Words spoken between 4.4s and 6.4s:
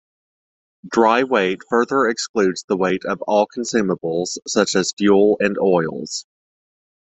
such as fuel and oils.